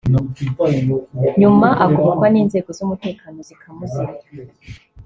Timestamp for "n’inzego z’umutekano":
2.33-3.37